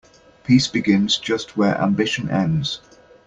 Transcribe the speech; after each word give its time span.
Peace 0.43 0.67
begins 0.67 1.19
just 1.19 1.55
where 1.57 1.79
ambition 1.79 2.27
ends. 2.31 2.81